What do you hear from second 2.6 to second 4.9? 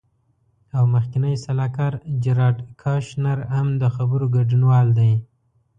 کوشنر هم د خبرو ګډونوال